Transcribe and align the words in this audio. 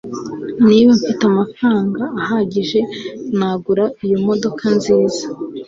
Niba 0.67 0.89
mfite 0.99 1.21
amafaranga 1.31 2.03
ahagije 2.21 2.79
nagura 3.37 3.85
iyo 4.05 4.17
modoka 4.27 4.63
nziza 4.77 5.25